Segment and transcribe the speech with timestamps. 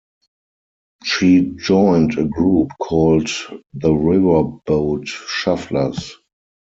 [1.03, 3.27] She joined a group called
[3.75, 6.13] the Riverboat Shufflers.